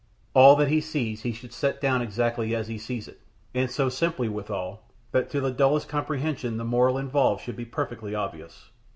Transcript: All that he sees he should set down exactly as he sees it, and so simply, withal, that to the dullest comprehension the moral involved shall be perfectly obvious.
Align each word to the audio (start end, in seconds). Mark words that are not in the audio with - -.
All 0.33 0.55
that 0.55 0.69
he 0.69 0.81
sees 0.81 1.21
he 1.21 1.31
should 1.31 1.53
set 1.53 1.79
down 1.79 2.01
exactly 2.01 2.55
as 2.55 2.67
he 2.69 2.79
sees 2.79 3.07
it, 3.07 3.21
and 3.53 3.69
so 3.69 3.87
simply, 3.87 4.27
withal, 4.27 4.81
that 5.11 5.29
to 5.29 5.39
the 5.39 5.51
dullest 5.51 5.87
comprehension 5.89 6.57
the 6.57 6.65
moral 6.65 6.97
involved 6.97 7.43
shall 7.43 7.53
be 7.53 7.65
perfectly 7.65 8.15
obvious. 8.15 8.71